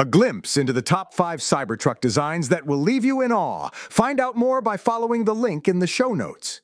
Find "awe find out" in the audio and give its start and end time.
3.32-4.34